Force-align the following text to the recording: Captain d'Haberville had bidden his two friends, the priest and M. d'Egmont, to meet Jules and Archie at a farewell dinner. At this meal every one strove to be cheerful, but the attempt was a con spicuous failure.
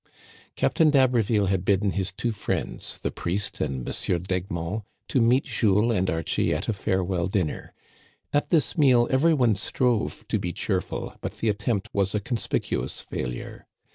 Captain 0.55 0.89
d'Haberville 0.89 1.45
had 1.47 1.63
bidden 1.63 1.91
his 1.91 2.11
two 2.11 2.31
friends, 2.31 2.97
the 2.97 3.11
priest 3.11 3.61
and 3.61 3.87
M. 3.87 4.23
d'Egmont, 4.23 4.81
to 5.07 5.21
meet 5.21 5.43
Jules 5.43 5.93
and 5.93 6.09
Archie 6.09 6.55
at 6.55 6.67
a 6.67 6.73
farewell 6.73 7.27
dinner. 7.27 7.71
At 8.33 8.49
this 8.49 8.75
meal 8.75 9.07
every 9.11 9.35
one 9.35 9.55
strove 9.55 10.27
to 10.29 10.39
be 10.39 10.53
cheerful, 10.53 11.13
but 11.21 11.33
the 11.37 11.49
attempt 11.49 11.91
was 11.93 12.15
a 12.15 12.19
con 12.19 12.39
spicuous 12.39 13.03
failure. 13.03 13.67